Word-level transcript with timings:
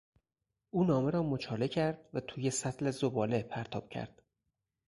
او 0.71 0.83
نامه 0.83 1.11
را 1.11 1.23
مچاله 1.23 1.67
کرد 1.67 2.09
و 2.13 2.19
توی 2.19 2.49
سطل 2.51 2.91
زباله 2.91 3.43
پرتاب 3.43 3.89
کرد. 3.89 4.21